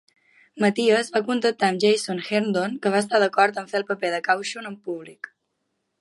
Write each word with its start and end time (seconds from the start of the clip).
Matias 0.63 1.11
va 1.17 1.21
contactar 1.27 1.69
amb 1.73 1.83
Jason 1.83 2.23
Herndon, 2.29 2.73
que 2.87 2.95
va 2.97 3.03
estar 3.05 3.23
d'acord 3.25 3.63
en 3.63 3.69
fer 3.75 3.81
el 3.81 3.89
paper 3.93 4.15
de 4.15 4.25
Caushun 4.31 4.71
en 4.71 4.79
públic. 4.89 5.35